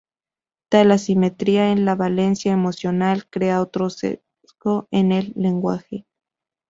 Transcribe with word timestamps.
Tal 0.71 0.91
asimetría 0.93 1.71
en 1.71 1.85
la 1.85 1.93
valencia 1.93 2.51
emocional 2.51 3.29
crea 3.29 3.61
otro 3.61 3.91
sesgo 3.91 4.87
en 4.89 5.11
el 5.11 5.31
lenguaje. 5.35 6.07